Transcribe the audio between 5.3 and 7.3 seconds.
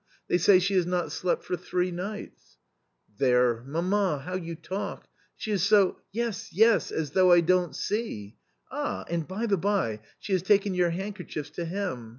She is so ""Yes, yes! as